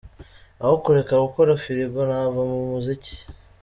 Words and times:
Aho 0.63 0.73
kureka 0.83 1.23
gukora 1.25 1.59
firigo 1.63 1.99
nava 2.09 2.41
mu 2.51 2.57
muziki. 2.71 3.15